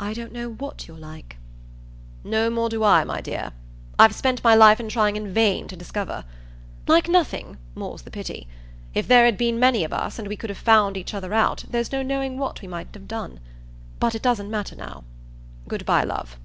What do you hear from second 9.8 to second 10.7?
of us and we could have